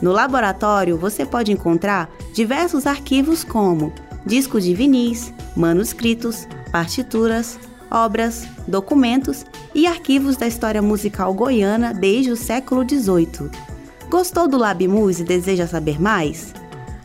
[0.01, 3.93] No laboratório você pode encontrar diversos arquivos como
[4.25, 7.59] discos de vinis, manuscritos, partituras,
[7.89, 13.51] obras, documentos e arquivos da história musical goiana desde o século XVIII.
[14.09, 16.53] Gostou do LabMuse e deseja saber mais?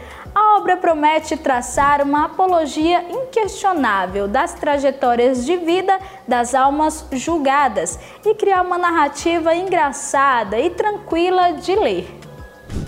[0.57, 8.33] a obra promete traçar uma apologia inquestionável das trajetórias de vida das almas julgadas e
[8.33, 12.19] criar uma narrativa engraçada e tranquila de ler.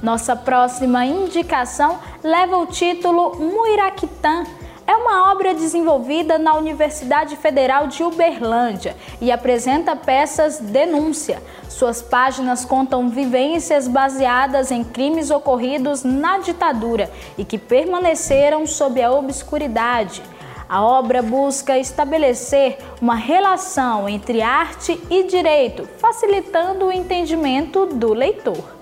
[0.01, 4.45] Nossa próxima indicação leva o título Muiraquitã
[4.89, 11.43] é uma obra desenvolvida na Universidade Federal de Uberlândia e apresenta peças denúncia.
[11.69, 19.11] Suas páginas contam vivências baseadas em crimes ocorridos na ditadura e que permaneceram sob a
[19.11, 20.23] obscuridade.
[20.67, 28.78] A obra busca estabelecer uma relação entre arte e direito, facilitando o entendimento do leitor.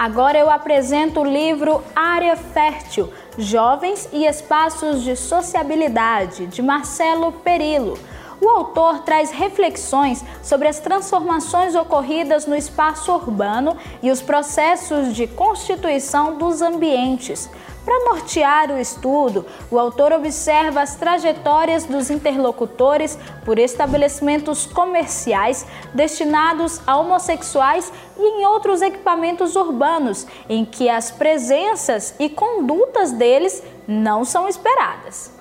[0.00, 7.98] Agora eu apresento o livro Área Fértil Jovens e Espaços de Sociabilidade, de Marcelo Perillo.
[8.40, 15.26] O autor traz reflexões sobre as transformações ocorridas no espaço urbano e os processos de
[15.26, 17.50] constituição dos ambientes.
[17.90, 26.80] Para nortear o estudo, o autor observa as trajetórias dos interlocutores por estabelecimentos comerciais destinados
[26.86, 34.24] a homossexuais e em outros equipamentos urbanos, em que as presenças e condutas deles não
[34.24, 35.32] são esperadas.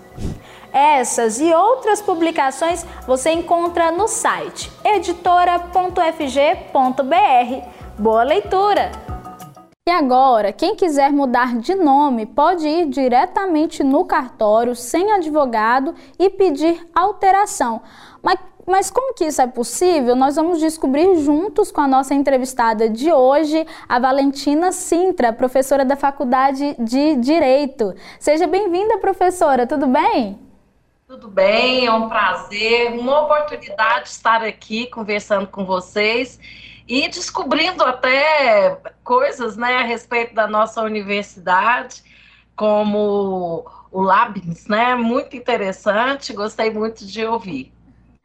[0.73, 5.99] Essas e outras publicações você encontra no site editora.fg.br.
[7.99, 9.08] Boa leitura!
[9.87, 16.29] E agora, quem quiser mudar de nome pode ir diretamente no cartório, sem advogado, e
[16.29, 17.81] pedir alteração.
[18.21, 18.37] Mas,
[18.67, 20.15] mas como que isso é possível?
[20.15, 25.95] Nós vamos descobrir juntos com a nossa entrevistada de hoje, a Valentina Sintra, professora da
[25.95, 27.95] Faculdade de Direito.
[28.19, 30.37] Seja bem-vinda, professora, tudo bem?
[31.07, 36.39] Tudo bem, é um prazer, uma oportunidade de estar aqui conversando com vocês
[36.89, 42.03] e descobrindo até coisas né, a respeito da nossa universidade,
[42.55, 44.95] como o Labins, né?
[44.95, 47.71] Muito interessante, gostei muito de ouvir.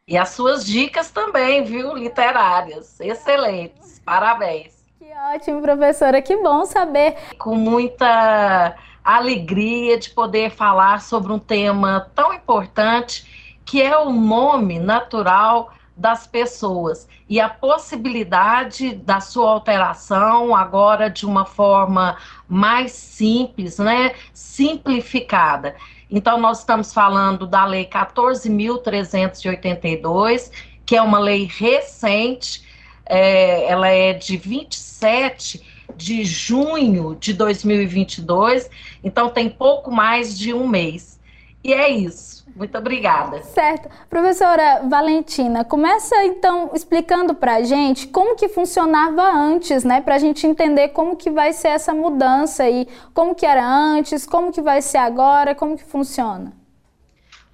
[0.07, 1.95] E as suas dicas também, viu?
[1.95, 4.73] Literárias, excelentes, parabéns.
[4.97, 7.15] Que ótimo, professora, que bom saber.
[7.37, 14.79] Com muita alegria de poder falar sobre um tema tão importante que é o nome
[14.79, 22.17] natural das pessoas e a possibilidade da sua alteração agora de uma forma
[22.47, 25.75] mais simples, né, simplificada.
[26.11, 30.51] Então nós estamos falando da lei 14.382,
[30.85, 32.63] que é uma lei recente,
[33.05, 38.69] é, ela é de 27 de junho de 2022,
[39.03, 41.19] então tem pouco mais de um mês.
[41.63, 42.34] E é isso.
[42.55, 43.41] Muito obrigada.
[43.43, 43.89] Certo.
[44.09, 49.99] Professora Valentina, começa então explicando para a gente como que funcionava antes, né?
[49.99, 54.25] Para a gente entender como que vai ser essa mudança aí, como que era antes,
[54.25, 56.53] como que vai ser agora, como que funciona.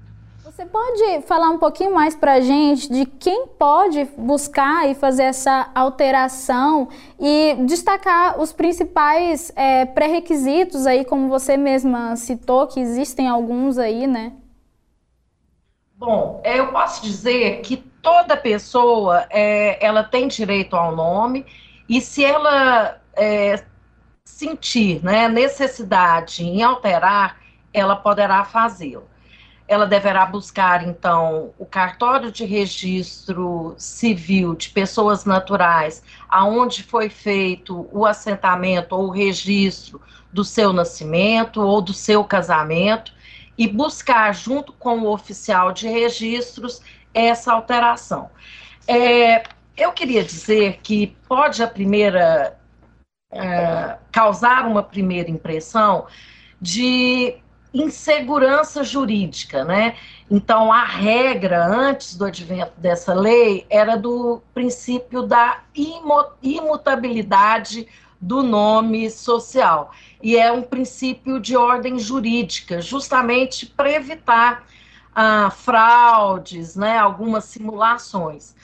[0.42, 5.24] Você pode falar um pouquinho mais para a gente de quem pode buscar e fazer
[5.24, 6.88] essa alteração
[7.20, 14.08] e destacar os principais é, pré-requisitos aí, como você mesma citou, que existem alguns aí,
[14.08, 14.32] né?
[15.94, 21.46] Bom, eu posso dizer que toda pessoa é, ela tem direito ao nome
[21.88, 23.62] e se ela é,
[24.28, 27.38] sentir né, necessidade em alterar,
[27.72, 29.08] ela poderá fazê-lo.
[29.66, 37.88] Ela deverá buscar, então, o cartório de registro civil de pessoas naturais, aonde foi feito
[37.90, 40.00] o assentamento ou o registro
[40.32, 43.12] do seu nascimento ou do seu casamento,
[43.56, 46.80] e buscar, junto com o oficial de registros,
[47.12, 48.30] essa alteração.
[48.86, 49.42] É,
[49.76, 52.57] eu queria dizer que pode a primeira
[53.30, 56.06] é, causar uma primeira impressão
[56.60, 57.36] de
[57.72, 59.94] insegurança jurídica, né?
[60.30, 65.60] Então, a regra antes do advento dessa lei era do princípio da
[66.42, 67.86] imutabilidade
[68.20, 69.92] do nome social.
[70.22, 74.66] E é um princípio de ordem jurídica, justamente para evitar
[75.14, 78.56] ah, fraudes, né, algumas simulações.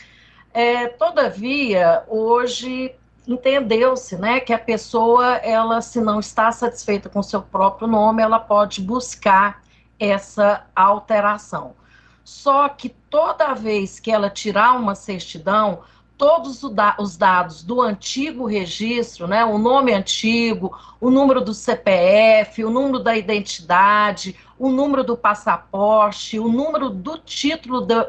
[0.52, 2.94] É, todavia, hoje
[3.26, 8.38] entendeu-se, né, que a pessoa, ela, se não está satisfeita com seu próprio nome, ela
[8.38, 9.62] pode buscar
[9.98, 11.74] essa alteração.
[12.22, 15.80] Só que toda vez que ela tirar uma certidão,
[16.16, 22.70] todos os dados do antigo registro, né, o nome antigo, o número do CPF, o
[22.70, 28.06] número da identidade, o número do passaporte, o número do título do,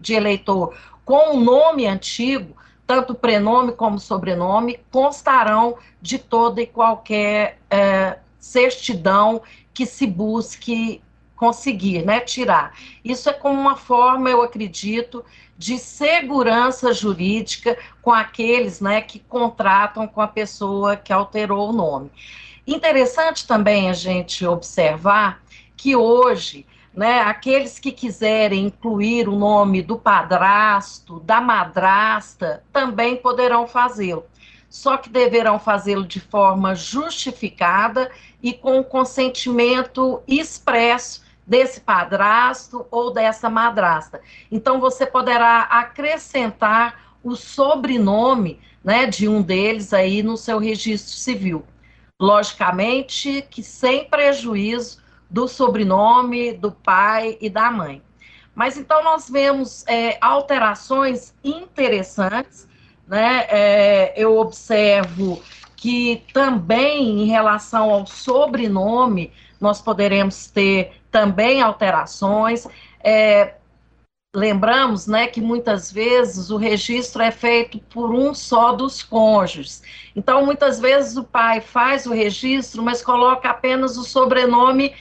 [0.00, 2.56] de eleitor com o nome antigo,
[2.86, 9.42] tanto prenome como sobrenome, constarão de toda e qualquer é, certidão
[9.74, 11.02] que se busque
[11.34, 12.72] conseguir, né, tirar.
[13.04, 15.24] Isso é como uma forma, eu acredito,
[15.58, 22.10] de segurança jurídica com aqueles, né, que contratam com a pessoa que alterou o nome.
[22.66, 25.42] Interessante também a gente observar
[25.76, 26.66] que hoje,
[26.96, 34.24] né, aqueles que quiserem incluir o nome do padrasto, da madrasta, também poderão fazê-lo.
[34.70, 38.10] Só que deverão fazê-lo de forma justificada
[38.42, 44.20] e com consentimento expresso desse padrasto ou dessa madrasta.
[44.50, 51.64] Então, você poderá acrescentar o sobrenome né, de um deles aí no seu registro civil.
[52.18, 58.02] Logicamente que sem prejuízo do sobrenome do pai e da mãe.
[58.54, 62.66] Mas então nós vemos é, alterações interessantes,
[63.06, 63.46] né?
[63.48, 65.42] É, eu observo
[65.76, 72.66] que também em relação ao sobrenome nós poderemos ter também alterações.
[73.04, 73.54] É,
[74.34, 79.82] lembramos né, que muitas vezes o registro é feito por um só dos cônjuges.
[80.14, 84.94] Então, muitas vezes o pai faz o registro, mas coloca apenas o sobrenome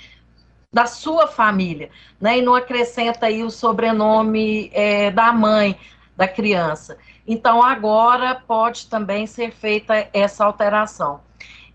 [0.75, 5.79] da sua família, né, e não acrescenta aí o sobrenome é, da mãe
[6.17, 6.97] da criança.
[7.25, 11.21] Então, agora pode também ser feita essa alteração.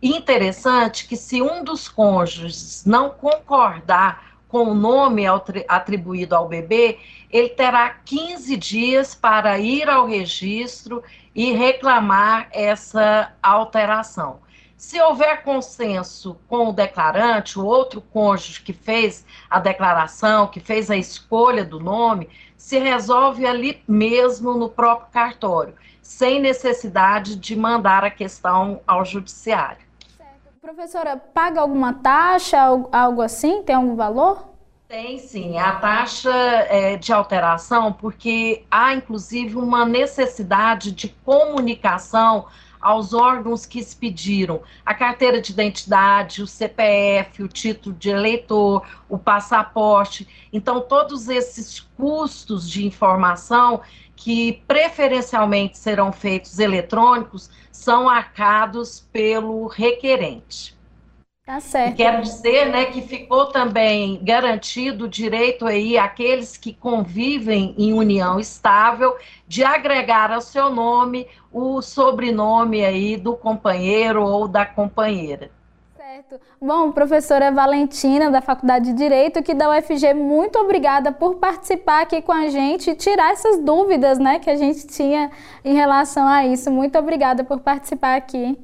[0.03, 5.25] Interessante que se um dos cônjuges não concordar com o nome
[5.67, 6.99] atribuído ao bebê,
[7.31, 11.03] ele terá 15 dias para ir ao registro
[11.35, 14.41] e reclamar essa alteração.
[14.81, 20.91] Se houver consenso com o declarante, o outro cônjuge que fez a declaração, que fez
[20.91, 28.05] a escolha do nome, se resolve ali mesmo no próprio cartório, sem necessidade de mandar
[28.05, 29.85] a questão ao judiciário.
[30.63, 32.57] Professora, paga alguma taxa,
[32.91, 33.63] algo assim?
[33.63, 34.49] Tem algum valor?
[34.89, 42.47] Tem sim, a taxa é, de alteração, porque há inclusive uma necessidade de comunicação
[42.81, 49.19] aos órgãos que expediram a carteira de identidade, o CPF, o título de eleitor, o
[49.19, 50.27] passaporte.
[50.53, 53.83] Então, todos esses custos de informação
[54.17, 60.80] que preferencialmente serão feitos eletrônicos são arcados pelo requerente.
[61.51, 61.97] Tá certo.
[61.97, 68.39] Quero dizer, né, que ficou também garantido o direito aí àqueles que convivem em união
[68.39, 69.17] estável
[69.49, 75.51] de agregar ao seu nome o sobrenome aí do companheiro ou da companheira.
[75.97, 76.41] Certo.
[76.63, 82.23] Bom, professora Valentina, da Faculdade de Direito, que da UFG, muito obrigada por participar aqui
[82.23, 85.33] com a gente e tirar essas dúvidas né, que a gente tinha
[85.65, 86.71] em relação a isso.
[86.71, 88.57] Muito obrigada por participar aqui.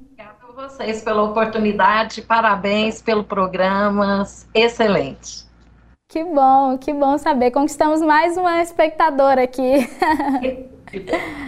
[0.56, 5.44] Vocês pela oportunidade, parabéns pelo programa, excelente.
[6.08, 7.50] Que bom, que bom saber.
[7.50, 9.86] Conquistamos mais uma espectadora aqui.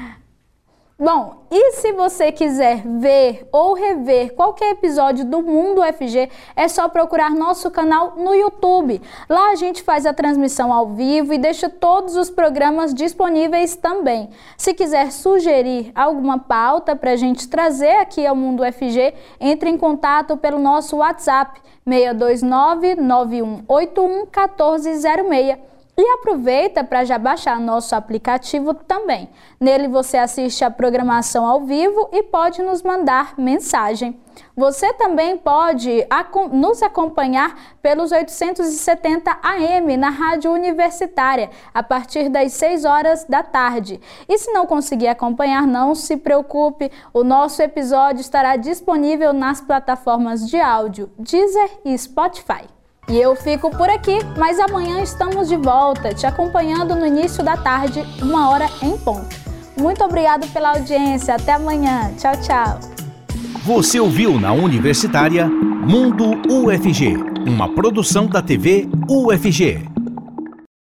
[1.00, 6.88] Bom, e se você quiser ver ou rever qualquer episódio do Mundo FG, é só
[6.88, 9.00] procurar nosso canal no YouTube.
[9.28, 14.28] Lá a gente faz a transmissão ao vivo e deixa todos os programas disponíveis também.
[14.56, 19.78] Se quiser sugerir alguma pauta para a gente trazer aqui ao Mundo FG, entre em
[19.78, 25.67] contato pelo nosso WhatsApp 629 9181 1406
[25.98, 29.28] e aproveita para já baixar nosso aplicativo também.
[29.58, 34.20] Nele você assiste a programação ao vivo e pode nos mandar mensagem.
[34.56, 36.06] Você também pode
[36.52, 44.00] nos acompanhar pelos 870 AM na Rádio Universitária, a partir das 6 horas da tarde.
[44.28, 50.48] E se não conseguir acompanhar, não se preocupe, o nosso episódio estará disponível nas plataformas
[50.48, 52.77] de áudio Deezer e Spotify.
[53.08, 57.56] E eu fico por aqui, mas amanhã estamos de volta, te acompanhando no início da
[57.56, 59.34] tarde, uma hora em ponto.
[59.80, 62.12] Muito obrigado pela audiência, até amanhã.
[62.18, 62.80] Tchau, tchau.
[63.64, 69.88] Você ouviu na Universitária Mundo UFG, uma produção da TV UFG.